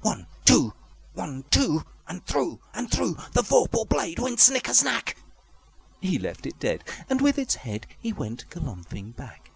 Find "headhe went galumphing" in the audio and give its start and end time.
7.56-9.14